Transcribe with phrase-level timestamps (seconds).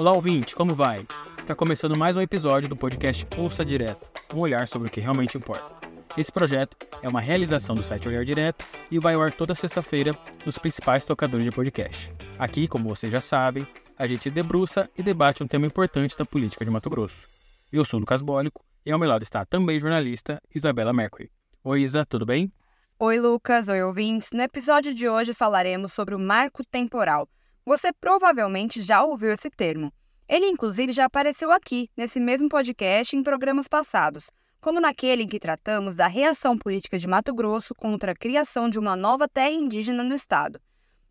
[0.00, 1.06] Olá, ouvinte, como vai?
[1.36, 5.36] Está começando mais um episódio do podcast Ouça Direto, um olhar sobre o que realmente
[5.36, 5.86] importa.
[6.16, 10.18] Esse projeto é uma realização do site Olhar Direto e vai ao ar toda sexta-feira
[10.46, 12.10] nos principais tocadores de podcast.
[12.38, 16.24] Aqui, como vocês já sabem, a gente se debruça e debate um tema importante da
[16.24, 17.28] política de Mato Grosso.
[17.70, 21.30] Eu sou Lucas Bólico e ao meu lado está também jornalista Isabela Mercury.
[21.62, 22.50] Oi, Isa, tudo bem?
[22.98, 23.68] Oi, Lucas.
[23.68, 24.32] Oi, ouvintes.
[24.32, 27.28] No episódio de hoje falaremos sobre o marco temporal.
[27.70, 29.92] Você provavelmente já ouviu esse termo.
[30.28, 34.28] Ele, inclusive, já apareceu aqui, nesse mesmo podcast, em programas passados,
[34.60, 38.76] como naquele em que tratamos da reação política de Mato Grosso contra a criação de
[38.76, 40.60] uma nova terra indígena no estado.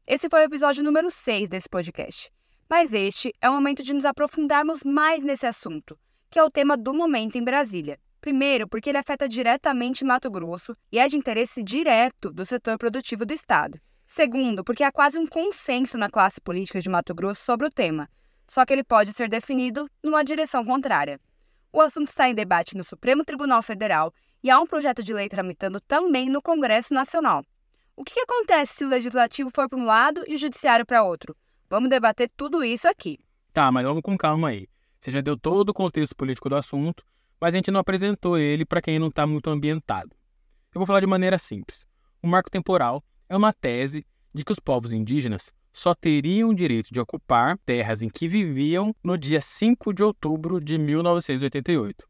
[0.06, 2.30] Esse foi o episódio número 6 desse podcast.
[2.70, 5.98] Mas este é o momento de nos aprofundarmos mais nesse assunto,
[6.30, 7.98] que é o tema do momento em Brasília.
[8.20, 13.26] Primeiro, porque ele afeta diretamente Mato Grosso e é de interesse direto do setor produtivo
[13.26, 13.80] do Estado.
[14.12, 18.10] Segundo, porque há quase um consenso na classe política de Mato Grosso sobre o tema,
[18.48, 21.22] só que ele pode ser definido numa direção contrária.
[21.72, 24.12] O assunto está em debate no Supremo Tribunal Federal
[24.44, 27.46] e há um projeto de lei tramitando também no Congresso Nacional.
[27.96, 31.38] O que, acontece se o legislativo for para um lado e o judiciário para outro?
[31.70, 33.20] Vamos debater tudo isso aqui.
[33.54, 34.68] Tá, mas vamos com calma aí.
[35.00, 37.06] Você já deu todo o contexto político do assunto,
[37.40, 40.10] mas a gente não apresentou ele para quem não está muito ambientado.
[40.74, 41.86] Eu vou falar de maneira simples.
[42.24, 46.92] O marco temporal é uma tese de que os povos indígenas só teriam o direito
[46.92, 52.08] de ocupar terras em que viviam no dia 5 de outubro de 1988.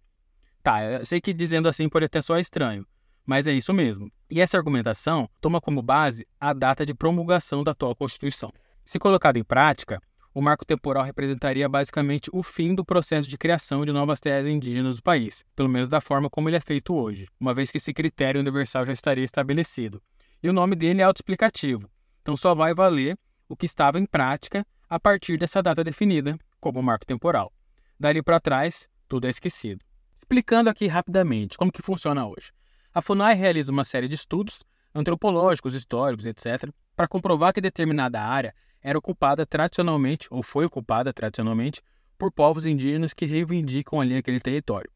[0.64, 2.88] Tá, eu sei que dizendo assim pode até soar estranho,
[3.26, 4.12] mas é isso mesmo.
[4.30, 8.52] E essa argumentação toma como base a data de promulgação da atual Constituição.
[8.86, 10.02] Se colocado em prática,
[10.34, 14.98] o marco temporal representaria basicamente o fim do processo de criação de novas terras indígenas
[14.98, 17.94] do país, pelo menos da forma como ele é feito hoje, uma vez que esse
[17.94, 20.02] critério universal já estaria estabelecido.
[20.42, 21.90] E o nome dele é autoexplicativo,
[22.22, 23.18] então só vai valer
[23.48, 27.52] o que estava em prática a partir dessa data definida como marco temporal.
[28.00, 29.84] Dali para trás, tudo é esquecido.
[30.16, 32.52] Explicando aqui rapidamente como que funciona hoje.
[32.94, 34.64] A FUNAI realiza uma série de estudos
[34.94, 41.82] antropológicos, históricos, etc., para comprovar que determinada área era ocupada tradicionalmente, ou foi ocupada tradicionalmente,
[42.18, 44.92] por povos indígenas que reivindicam ali aquele território.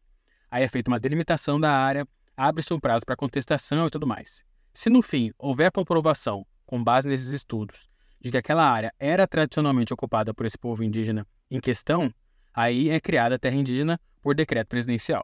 [0.49, 4.43] Aí é feita uma delimitação da área, abre-se um prazo para contestação e tudo mais.
[4.75, 7.87] Se no fim houver comprovação, com base nesses estudos,
[8.19, 12.11] de que aquela área era tradicionalmente ocupada por esse povo indígena em questão,
[12.51, 15.23] aí é criada a terra indígena por decreto presidencial.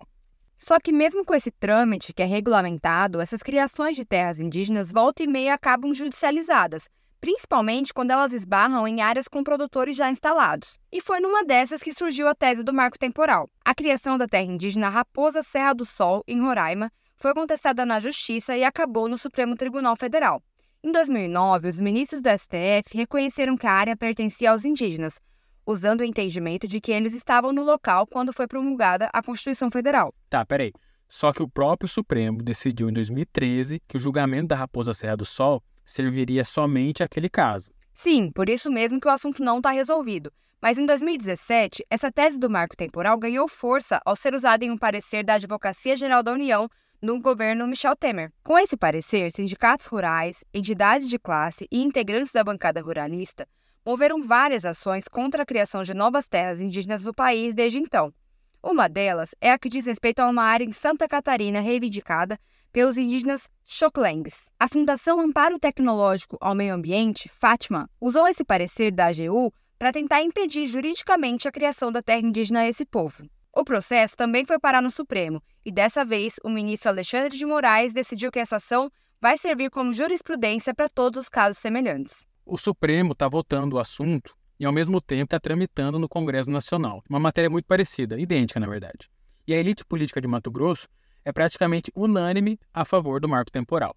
[0.56, 5.24] Só que mesmo com esse trâmite que é regulamentado, essas criações de terras indígenas volta
[5.24, 6.88] e meia acabam judicializadas,
[7.20, 10.78] principalmente quando elas esbarram em áreas com produtores já instalados.
[10.92, 13.50] E foi numa dessas que surgiu a tese do marco temporal.
[13.66, 18.56] A criação da terra indígena Raposa Serra do Sol, em Roraima, foi contestada na Justiça
[18.56, 20.42] e acabou no Supremo Tribunal Federal.
[20.82, 25.20] Em 2009, os ministros do STF reconheceram que a área pertencia aos indígenas,
[25.66, 30.14] usando o entendimento de que eles estavam no local quando foi promulgada a Constituição Federal.
[30.30, 30.72] Tá, peraí.
[31.10, 35.26] Só que o próprio Supremo decidiu em 2013 que o julgamento da Raposa Serra do
[35.26, 37.70] Sol serviria somente àquele caso.
[37.94, 40.32] Sim, por isso mesmo que o assunto não está resolvido.
[40.62, 44.78] Mas em 2017, essa tese do marco temporal ganhou força ao ser usada em um
[44.78, 46.70] parecer da Advocacia Geral da União
[47.02, 48.32] no governo Michel Temer.
[48.44, 53.48] Com esse parecer, sindicatos rurais, entidades de classe e integrantes da bancada ruralista
[53.86, 58.14] moveram várias ações contra a criação de novas terras indígenas no país desde então.
[58.62, 62.38] Uma delas é a que diz respeito a uma área em Santa Catarina reivindicada
[62.72, 64.50] pelos indígenas Xoklengs.
[64.60, 70.22] A Fundação Amparo Tecnológico ao Meio Ambiente, Fátima, usou esse parecer da AGU para tentar
[70.22, 73.24] impedir juridicamente a criação da terra indígena a esse povo.
[73.60, 77.94] O processo também foi parar no Supremo, e dessa vez o ministro Alexandre de Moraes
[77.94, 78.90] decidiu que essa ação
[79.20, 82.26] vai servir como jurisprudência para todos os casos semelhantes.
[82.46, 87.04] O Supremo está votando o assunto e, ao mesmo tempo, está tramitando no Congresso Nacional.
[87.10, 89.10] Uma matéria muito parecida, idêntica, na verdade.
[89.46, 90.88] E a elite política de Mato Grosso
[91.26, 93.94] é praticamente unânime a favor do marco temporal.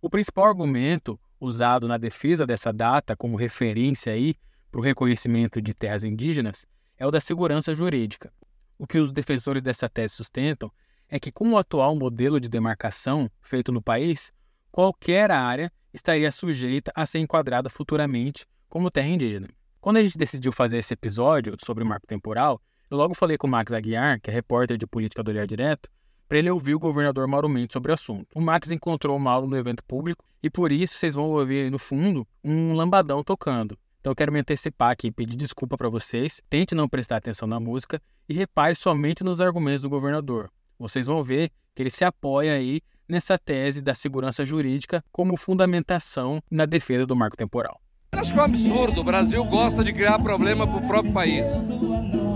[0.00, 4.36] O principal argumento usado na defesa dessa data como referência aí
[4.70, 6.64] para o reconhecimento de terras indígenas
[6.96, 8.32] é o da segurança jurídica.
[8.78, 10.70] O que os defensores dessa tese sustentam
[11.08, 14.32] é que, com o atual modelo de demarcação feito no país,
[14.70, 19.48] qualquer área estaria sujeita a ser enquadrada futuramente como terra indígena.
[19.80, 23.46] Quando a gente decidiu fazer esse episódio sobre o marco temporal, eu logo falei com
[23.46, 25.90] o Max Aguiar, que é repórter de política do Olhar Direto,
[26.28, 28.28] para ele ouvir o governador Mauro Mendes sobre o assunto.
[28.34, 31.78] O Max encontrou o Mauro no evento público e por isso vocês vão ouvir no
[31.78, 33.78] fundo um lambadão tocando.
[34.02, 36.42] Então eu quero me antecipar aqui e pedir desculpa para vocês.
[36.50, 40.50] Tente não prestar atenção na música e repare somente nos argumentos do governador.
[40.76, 46.42] Vocês vão ver que ele se apoia aí nessa tese da segurança jurídica como fundamentação
[46.50, 47.80] na defesa do marco temporal.
[48.16, 49.02] acho que é um absurdo.
[49.02, 51.46] O Brasil gosta de criar problema para o próprio país.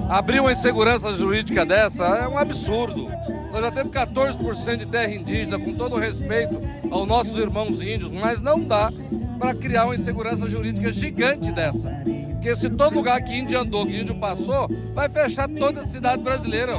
[0.08, 3.08] Abrir uma insegurança jurídica dessa é um absurdo.
[3.56, 6.60] Nós já temos 14% de terra indígena, com todo respeito
[6.90, 8.90] aos nossos irmãos índios, mas não dá
[9.38, 11.90] para criar uma insegurança jurídica gigante dessa.
[12.32, 16.22] Porque se todo lugar que índio andou, que índio passou, vai fechar toda a cidade
[16.22, 16.74] brasileira.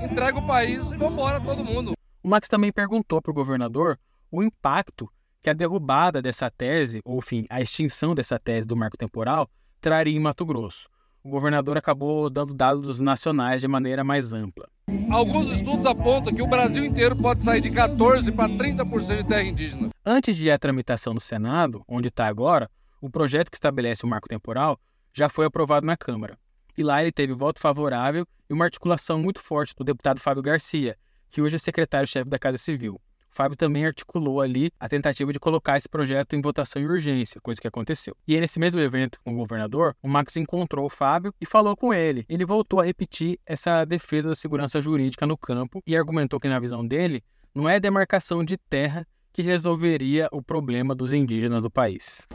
[0.00, 1.94] Entrega o país e vambora todo mundo.
[2.22, 3.98] O Max também perguntou para o governador
[4.30, 5.10] o impacto
[5.42, 9.50] que a derrubada dessa tese, ou enfim, a extinção dessa tese do marco temporal,
[9.80, 10.88] traria em Mato Grosso.
[11.22, 14.66] O governador acabou dando dados nacionais de maneira mais ampla.
[15.10, 19.42] Alguns estudos apontam que o Brasil inteiro pode sair de 14% para 30% de terra
[19.44, 19.90] indígena.
[20.04, 22.70] Antes de ir à tramitação no Senado, onde está agora,
[23.00, 24.78] o projeto que estabelece o marco temporal
[25.12, 26.38] já foi aprovado na Câmara.
[26.76, 30.96] E lá ele teve voto favorável e uma articulação muito forte do deputado Fábio Garcia,
[31.28, 33.00] que hoje é secretário-chefe da Casa Civil.
[33.32, 37.40] O Fábio também articulou ali a tentativa de colocar esse projeto em votação em urgência,
[37.40, 38.16] coisa que aconteceu.
[38.26, 41.94] E nesse mesmo evento com o governador, o Max encontrou o Fábio e falou com
[41.94, 42.24] ele.
[42.28, 46.58] Ele voltou a repetir essa defesa da segurança jurídica no campo e argumentou que, na
[46.58, 47.22] visão dele,
[47.54, 52.26] não é a demarcação de terra que resolveria o problema dos indígenas do país.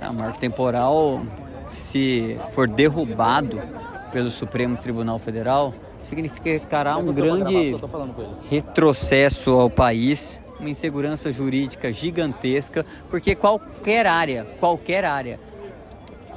[0.00, 1.22] É, o marco temporal,
[1.70, 3.58] se for derrubado
[4.12, 7.76] pelo Supremo Tribunal Federal, significará um grande
[8.50, 15.38] retrocesso ao país, uma insegurança jurídica gigantesca, porque qualquer área, qualquer área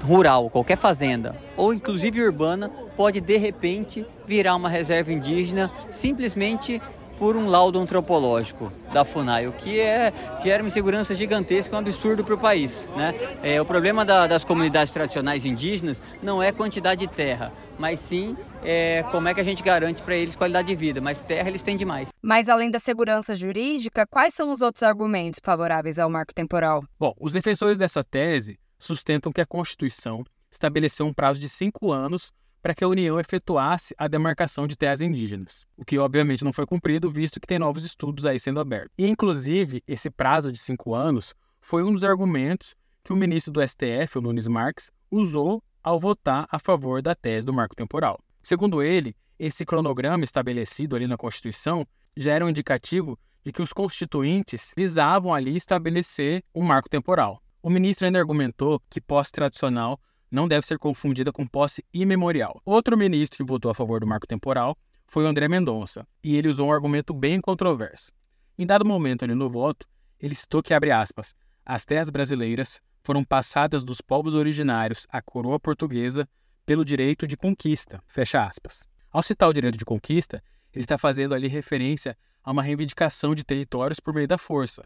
[0.04, 6.81] rural, qualquer fazenda ou inclusive urbana pode de repente virar uma reserva indígena simplesmente
[7.17, 10.13] por um laudo antropológico da FUNAI, o que é,
[10.44, 12.89] gera uma insegurança gigantesca, um absurdo para o país.
[12.95, 13.13] Né?
[13.41, 18.35] É, o problema da, das comunidades tradicionais indígenas não é quantidade de terra, mas sim
[18.63, 21.01] é, como é que a gente garante para eles qualidade de vida.
[21.01, 22.09] Mas terra eles têm demais.
[22.21, 26.83] Mas além da segurança jurídica, quais são os outros argumentos favoráveis ao marco temporal?
[27.00, 32.31] Bom, os defensores dessa tese sustentam que a Constituição estabeleceu um prazo de cinco anos
[32.65, 36.65] para que a União efetuasse a demarcação de terras indígenas, o que obviamente não foi
[36.65, 38.89] cumprido, visto que tem novos estudos aí sendo abertos.
[38.97, 43.62] E, inclusive, esse prazo de cinco anos foi um dos argumentos que o ministro do
[43.62, 48.19] STF, o Nunes Marques, usou ao votar a favor da tese do marco temporal.
[48.41, 51.85] Segundo ele, esse cronograma estabelecido ali na Constituição
[52.17, 57.39] já era um indicativo de que os constituintes visavam ali estabelecer um marco temporal.
[57.62, 60.00] O ministro ainda argumentou que posse tradicional
[60.36, 62.62] não deve ser confundida com posse imemorial.
[62.66, 64.78] Outro ministro que votou a favor do marco temporal
[65.08, 68.12] foi o André Mendonça, e ele usou um argumento bem controverso.
[68.58, 69.88] Em dado momento ali no voto,
[70.20, 71.34] ele citou que, abre aspas,
[71.66, 76.28] as terras brasileiras foram passadas dos povos originários à coroa portuguesa
[76.66, 78.88] pelo direito de conquista, fecha aspas.
[79.12, 80.44] Ao citar o direito de conquista,
[80.74, 84.84] ele está fazendo ali referência a uma reivindicação de territórios por meio da força,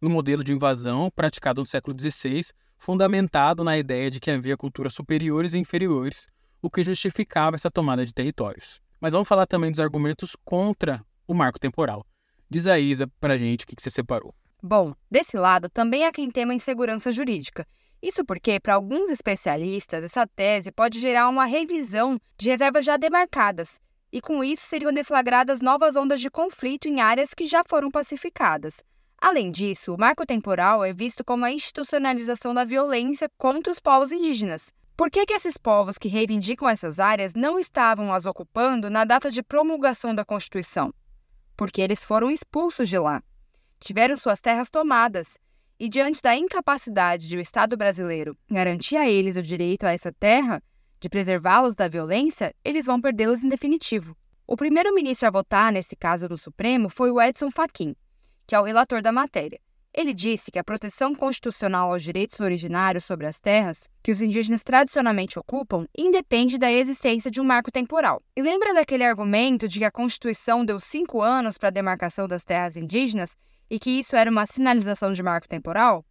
[0.00, 2.42] no modelo de invasão praticado no século XVI
[2.80, 6.26] fundamentado na ideia de que havia culturas superiores e inferiores,
[6.62, 8.80] o que justificava essa tomada de territórios.
[8.98, 12.04] Mas vamos falar também dos argumentos contra o marco temporal.
[12.48, 14.34] Diz a Isa pra gente o que, você separou.
[14.62, 17.66] Bom, desse lado também há quem tema insegurança jurídica.
[18.02, 23.78] Isso porque, para alguns especialistas, essa tese pode gerar uma revisão de reservas já demarcadas,
[24.10, 28.82] e com isso seriam deflagradas novas ondas de conflito em áreas que já foram pacificadas.
[29.20, 34.10] Além disso, o marco temporal é visto como a institucionalização da violência contra os povos
[34.10, 34.72] indígenas.
[34.96, 39.30] Por que, que esses povos que reivindicam essas áreas não estavam as ocupando na data
[39.30, 40.92] de promulgação da Constituição?
[41.54, 43.22] Porque eles foram expulsos de lá.
[43.78, 45.38] Tiveram suas terras tomadas.
[45.78, 50.12] E diante da incapacidade de o Estado brasileiro garantir a eles o direito a essa
[50.12, 50.62] terra,
[50.98, 54.16] de preservá-los da violência, eles vão perdê-los em definitivo.
[54.46, 57.94] O primeiro ministro a votar nesse caso no Supremo foi o Edson Fachin,
[58.50, 59.60] que é o relator da matéria.
[59.94, 64.64] Ele disse que a proteção constitucional aos direitos originários sobre as terras que os indígenas
[64.64, 68.20] tradicionalmente ocupam independe da existência de um marco temporal.
[68.36, 72.42] E lembra daquele argumento de que a Constituição deu cinco anos para a demarcação das
[72.42, 73.36] terras indígenas
[73.70, 76.04] e que isso era uma sinalização de marco temporal?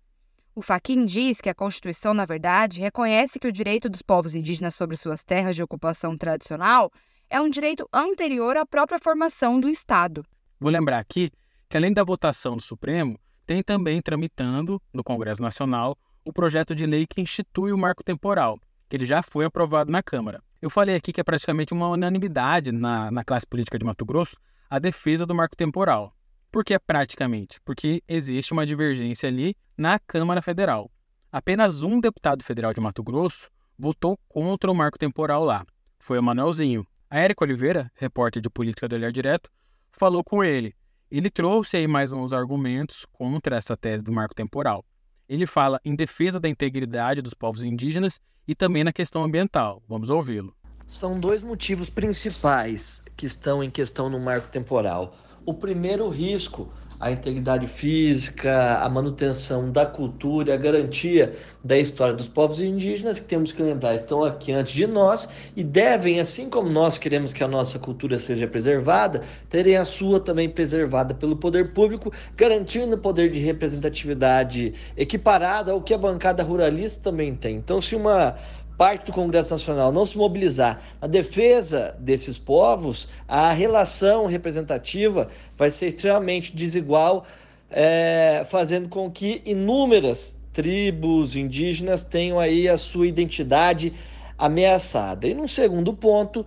[0.56, 4.76] O Faquin diz que a Constituição, na verdade, reconhece que o direito dos povos indígenas
[4.76, 6.90] sobre suas terras de ocupação tradicional
[7.30, 10.26] é um direito anterior à própria formação do Estado.
[10.58, 11.30] Vou lembrar aqui
[11.70, 15.96] que além da votação do Supremo, tem também tramitando no Congresso Nacional
[16.26, 18.60] o projeto de lei que institui o marco temporal,
[18.90, 20.42] que ele já foi aprovado na Câmara.
[20.60, 24.36] Eu falei aqui que é praticamente uma unanimidade na, na classe política de Mato Grosso
[24.68, 26.14] a defesa do marco temporal.
[26.52, 27.62] Por que praticamente?
[27.64, 30.92] Porque existe uma divergência ali na Câmara Federal.
[31.32, 33.48] Apenas um deputado federal de Mato Grosso
[33.78, 35.64] votou contra o marco temporal lá.
[36.00, 36.86] Foi o Manuelzinho.
[37.10, 39.50] A Érica Oliveira, repórter de política do Olhar Direto,
[39.92, 40.76] falou com ele
[41.12, 44.86] ele trouxe aí mais uns argumentos contra essa tese do marco temporal.
[45.28, 49.82] Ele fala em defesa da integridade dos povos indígenas e também na questão ambiental.
[49.88, 50.56] Vamos ouvi-lo.
[50.88, 55.16] São dois motivos principais que estão em questão no marco temporal.
[55.46, 62.28] O primeiro, risco a integridade física, a manutenção da cultura, a garantia da história dos
[62.28, 66.70] povos indígenas, que temos que lembrar, estão aqui antes de nós e devem, assim como
[66.70, 71.72] nós queremos que a nossa cultura seja preservada, terem a sua também preservada pelo poder
[71.72, 77.56] público, garantindo o poder de representatividade equiparado ao que a bancada ruralista também tem.
[77.56, 78.36] Então, se uma
[78.80, 85.70] parte do Congresso Nacional não se mobilizar na defesa desses povos, a relação representativa vai
[85.70, 87.26] ser extremamente desigual,
[87.70, 93.92] é, fazendo com que inúmeras tribos indígenas tenham aí a sua identidade
[94.38, 95.28] ameaçada.
[95.28, 96.46] E num segundo ponto,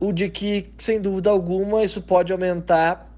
[0.00, 3.14] o de que, sem dúvida alguma, isso pode aumentar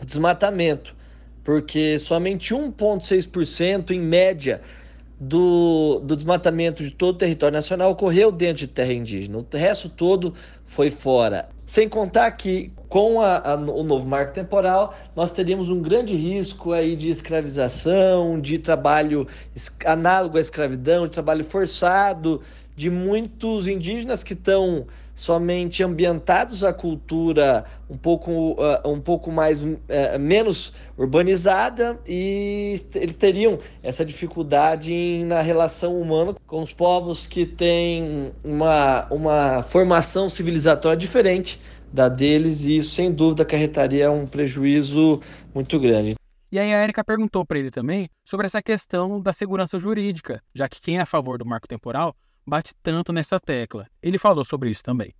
[0.00, 0.96] o desmatamento,
[1.44, 4.62] porque somente 1,6% em média
[5.18, 9.38] do, do desmatamento de todo o território nacional ocorreu dentro de terra indígena.
[9.38, 11.48] O resto todo foi fora.
[11.66, 16.72] Sem contar que, com a, a, o novo marco temporal, nós teríamos um grande risco
[16.72, 19.26] aí de escravização, de trabalho
[19.86, 22.42] análogo à escravidão, de trabalho forçado,
[22.76, 29.62] de muitos indígenas que estão somente ambientados à cultura um pouco, uh, um pouco mais
[29.62, 29.78] uh,
[30.18, 37.46] menos urbanizada e eles teriam essa dificuldade em, na relação humana com os povos que
[37.46, 41.60] têm uma, uma formação civilizatória diferente
[41.92, 45.20] da deles e isso sem dúvida acarretaria um prejuízo
[45.54, 46.16] muito grande.
[46.50, 50.68] E aí a Erika perguntou para ele também sobre essa questão da segurança jurídica, já
[50.68, 52.14] que quem é a favor do marco temporal
[52.46, 53.86] bate tanto nessa tecla.
[54.02, 55.14] Ele falou sobre isso também.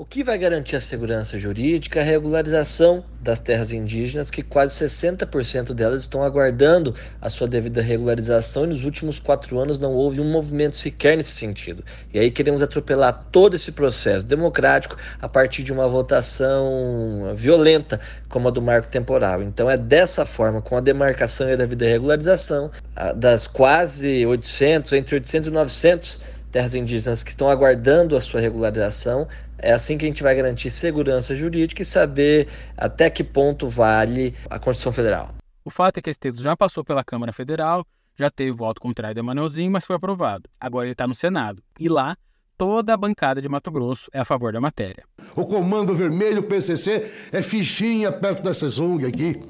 [0.00, 4.84] O que vai garantir a segurança jurídica é a regularização das terras indígenas, que quase
[4.86, 10.20] 60% delas estão aguardando a sua devida regularização e nos últimos quatro anos não houve
[10.20, 11.84] um movimento sequer nesse sentido.
[12.14, 18.46] E aí queremos atropelar todo esse processo democrático a partir de uma votação violenta como
[18.46, 19.42] a do marco temporal.
[19.42, 22.70] Então é dessa forma, com a demarcação e a devida regularização,
[23.16, 29.26] das quase 800, entre 800 e 900 terras indígenas que estão aguardando a sua regularização.
[29.58, 34.34] É assim que a gente vai garantir segurança jurídica e saber até que ponto vale
[34.48, 35.34] a Constituição Federal.
[35.64, 37.84] O fato é que esse texto já passou pela Câmara Federal,
[38.16, 40.48] já teve voto contrário do Emanuelzinho, mas foi aprovado.
[40.60, 41.62] Agora ele está no Senado.
[41.78, 42.16] E lá,
[42.56, 45.04] toda a bancada de Mato Grosso é a favor da matéria.
[45.36, 49.40] O Comando Vermelho, o PCC, é fichinha perto dessas ONGs aqui.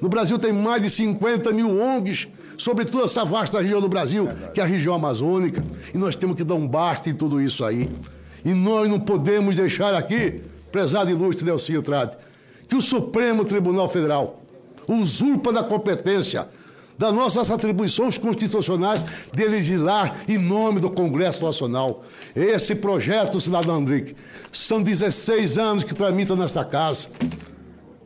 [0.00, 4.28] No Brasil tem mais de 50 mil ONGs sobre toda essa vasta região do Brasil,
[4.52, 7.64] que é a região amazônica, e nós temos que dar um basta em tudo isso
[7.64, 7.88] aí.
[8.44, 12.16] E nós não podemos deixar aqui, prezado ilustre Delcinho Trade,
[12.68, 14.40] que o Supremo Tribunal Federal
[14.86, 16.46] usurpa da competência
[16.96, 19.00] das nossas atribuições constitucionais
[19.32, 22.04] de legislar em nome do Congresso Nacional.
[22.36, 24.14] Esse projeto, cidadão Andrique,
[24.52, 27.08] são 16 anos que tramita nesta casa.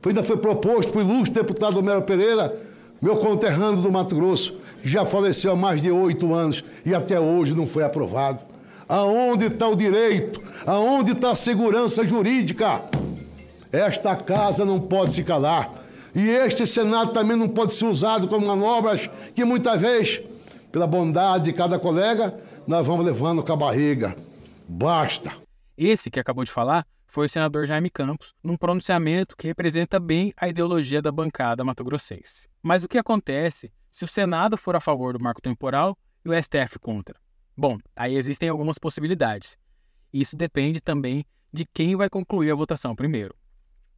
[0.06, 2.66] Ainda foi proposto pelo ilustre deputado Homero Pereira
[3.00, 7.18] meu conterrâneo do Mato Grosso, que já faleceu há mais de oito anos e até
[7.18, 8.40] hoje não foi aprovado.
[8.88, 10.42] Aonde está o direito?
[10.66, 12.82] Aonde está a segurança jurídica?
[13.70, 15.70] Esta casa não pode se calar.
[16.14, 20.22] E este Senado também não pode ser usado como manobras que muitas vezes,
[20.72, 22.34] pela bondade de cada colega,
[22.66, 24.16] nós vamos levando com a barriga.
[24.66, 25.32] Basta.
[25.76, 30.32] Esse que acabou de falar foi o senador Jaime Campos, num pronunciamento que representa bem
[30.36, 32.48] a ideologia da bancada mato-grossense.
[32.62, 36.42] Mas o que acontece se o Senado for a favor do marco temporal e o
[36.42, 37.18] STF contra?
[37.58, 39.58] Bom, aí existem algumas possibilidades.
[40.12, 43.34] Isso depende também de quem vai concluir a votação primeiro.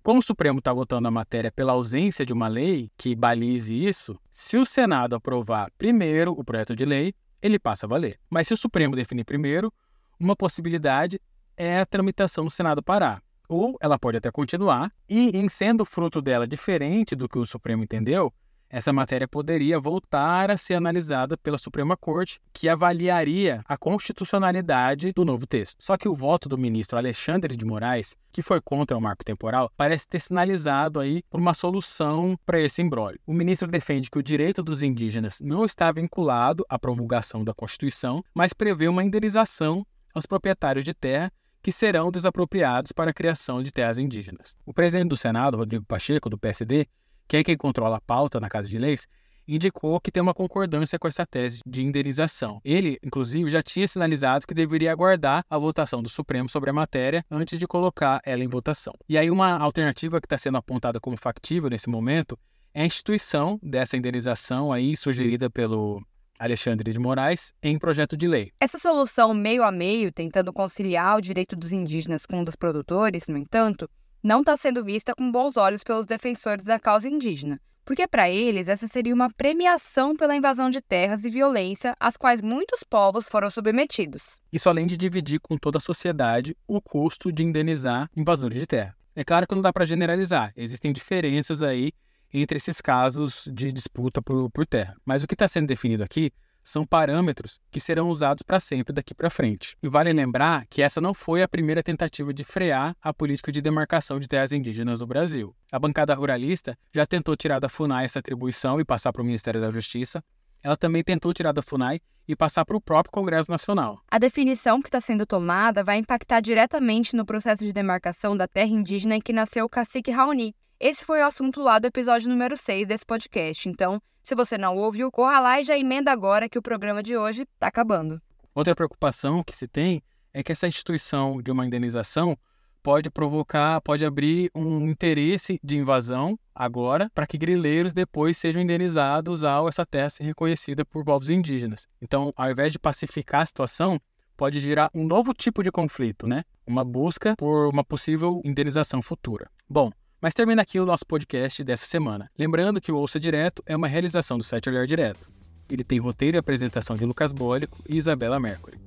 [0.02, 4.18] Como o Supremo está votando a matéria pela ausência de uma lei que balize isso,
[4.32, 7.12] se o Senado aprovar primeiro o projeto de lei,
[7.42, 8.18] ele passa a valer.
[8.30, 9.70] Mas se o Supremo definir primeiro,
[10.18, 11.20] uma possibilidade
[11.54, 13.22] é a tramitação do Senado parar.
[13.46, 17.84] Ou ela pode até continuar, e em sendo fruto dela diferente do que o Supremo
[17.84, 18.32] entendeu,
[18.70, 25.24] essa matéria poderia voltar a ser analisada pela Suprema Corte, que avaliaria a constitucionalidade do
[25.24, 25.82] novo texto.
[25.82, 29.72] Só que o voto do ministro Alexandre de Moraes, que foi contra o marco temporal,
[29.76, 33.20] parece ter sinalizado aí por uma solução para esse imbróglio.
[33.26, 38.22] O ministro defende que o direito dos indígenas não está vinculado à promulgação da Constituição,
[38.32, 39.84] mas prevê uma indenização
[40.14, 44.56] aos proprietários de terra que serão desapropriados para a criação de terras indígenas.
[44.64, 46.86] O presidente do Senado, Rodrigo Pacheco, do PSD,
[47.30, 49.06] que é quem controla a pauta na Casa de Leis,
[49.46, 52.60] indicou que tem uma concordância com essa tese de indenização.
[52.64, 57.24] Ele, inclusive, já tinha sinalizado que deveria aguardar a votação do Supremo sobre a matéria
[57.30, 58.92] antes de colocar ela em votação.
[59.08, 62.36] E aí, uma alternativa que está sendo apontada como factível nesse momento
[62.74, 66.02] é a instituição dessa indenização aí sugerida pelo
[66.36, 68.50] Alexandre de Moraes em projeto de lei.
[68.58, 73.28] Essa solução meio a meio, tentando conciliar o direito dos indígenas com o dos produtores,
[73.28, 73.88] no entanto,
[74.22, 78.68] não está sendo vista com bons olhos pelos defensores da causa indígena, porque para eles
[78.68, 83.50] essa seria uma premiação pela invasão de terras e violência às quais muitos povos foram
[83.50, 84.40] submetidos.
[84.52, 88.94] Isso além de dividir com toda a sociedade o custo de indenizar invasores de terra.
[89.16, 91.92] É claro que não dá para generalizar, existem diferenças aí
[92.32, 94.96] entre esses casos de disputa por, por terra.
[95.04, 99.14] Mas o que está sendo definido aqui são parâmetros que serão usados para sempre daqui
[99.14, 99.76] para frente.
[99.82, 103.60] E vale lembrar que essa não foi a primeira tentativa de frear a política de
[103.60, 105.54] demarcação de terras indígenas no Brasil.
[105.72, 109.60] A bancada ruralista já tentou tirar da FUNAI essa atribuição e passar para o Ministério
[109.60, 110.22] da Justiça.
[110.62, 114.00] Ela também tentou tirar da FUNAI e passar para o próprio Congresso Nacional.
[114.10, 118.70] A definição que está sendo tomada vai impactar diretamente no processo de demarcação da terra
[118.70, 122.56] indígena em que nasceu o cacique Raoni, esse foi o assunto lá do episódio número
[122.56, 123.68] 6 desse podcast.
[123.68, 127.16] Então, se você não ouviu, corra lá e já emenda agora que o programa de
[127.16, 128.22] hoje está acabando.
[128.54, 130.00] Outra preocupação que se tem
[130.32, 132.38] é que essa instituição de uma indenização
[132.80, 139.42] pode provocar, pode abrir um interesse de invasão agora para que grileiros depois sejam indenizados
[139.42, 141.88] ao essa terra ser reconhecida por povos indígenas.
[142.00, 144.00] Então, ao invés de pacificar a situação,
[144.36, 146.44] pode gerar um novo tipo de conflito, né?
[146.64, 149.50] Uma busca por uma possível indenização futura.
[149.68, 149.90] Bom,
[150.20, 152.30] mas termina aqui o nosso podcast dessa semana.
[152.38, 155.30] Lembrando que o Ouça Direto é uma realização do site Olhar Direto.
[155.68, 158.78] Ele tem roteiro e apresentação de Lucas Bólico e Isabela Mercury.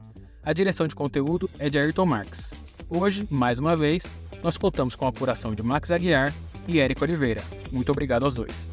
[0.44, 2.54] A direção de conteúdo é de Ayrton Marques.
[2.90, 4.04] Hoje, mais uma vez,
[4.44, 6.34] nós contamos com a apuração de Max Aguiar
[6.68, 7.42] e Érico Oliveira.
[7.72, 8.70] Muito obrigado aos dois.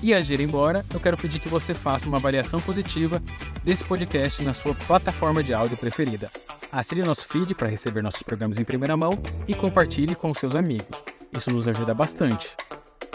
[0.00, 3.20] E antes de ir embora, eu quero pedir que você faça uma avaliação positiva
[3.64, 6.30] desse podcast na sua plataforma de áudio preferida.
[6.70, 9.10] Assine nosso feed para receber nossos programas em primeira mão
[9.48, 11.17] e compartilhe com seus amigos.
[11.38, 12.56] Isso nos ajuda bastante.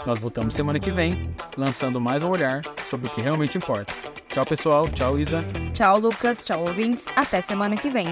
[0.06, 3.92] Nós voltamos semana que vem, lançando mais um olhar sobre o que realmente importa.
[4.30, 4.88] Tchau, pessoal.
[4.88, 5.44] Tchau, Isa.
[5.74, 6.42] Tchau, Lucas.
[6.42, 7.04] Tchau, ouvintes.
[7.14, 8.06] Até semana que vem.